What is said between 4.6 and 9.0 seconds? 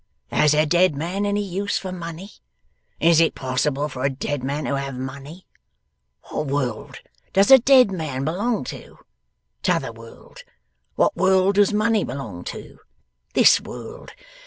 to have money? What world does a dead man belong to?